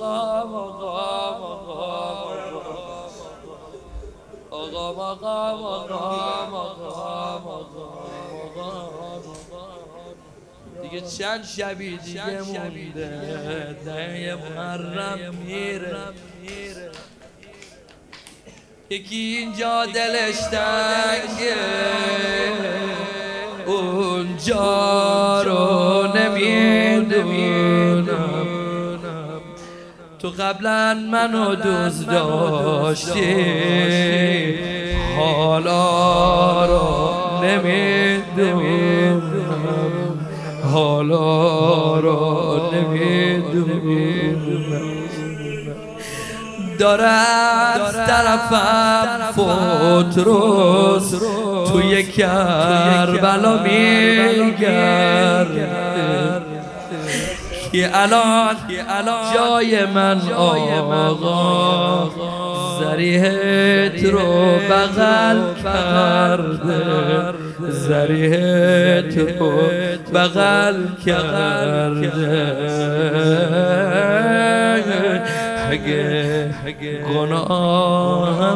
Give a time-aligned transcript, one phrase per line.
[0.00, 3.10] مقام مقام مقام
[4.50, 7.54] آقا مقام مقام مقام
[10.82, 16.04] دیگه چند شبی دیگه مونده؟ ده محرم میره.
[18.90, 21.56] یکی اینجا دلش تنگه
[23.66, 26.79] اونجا رو نمیره
[30.22, 33.24] تو قبلا منو دوست داشتی
[35.18, 39.22] حالا رو نمی‌دونم.
[40.72, 44.10] حالا رو نمی‌دونم.
[46.78, 51.20] داره از طرفم فوت روز
[51.72, 54.89] توی کربلا میگرد
[57.72, 58.56] که الان
[59.34, 62.10] جای من آقا.
[62.80, 67.32] زریحت رو بغل کرده.
[67.68, 69.50] زریحت رو
[70.14, 72.10] بغل کرده.
[76.66, 78.54] اگه گناه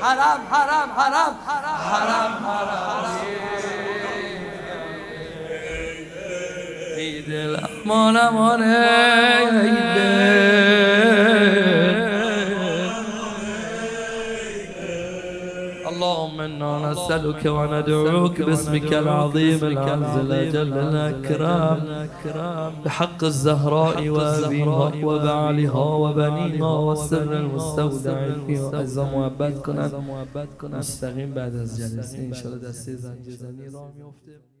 [0.00, 3.18] حرام حرام حرام حرام حرام
[6.96, 7.56] ای دل
[7.86, 8.62] امان امان
[15.88, 21.78] اللهم إنا نسألك وندعوك باسمك العظيم العز الاجل الاكرام
[22.84, 28.78] بحق الزهراء وأبيها وبعلها وبنيها والسر المستودع فيها.
[28.80, 29.92] عزا محبت کنند
[30.62, 34.57] مستقیم بعد از جلسه إن شاء الله دسته زنجزنی راه میفته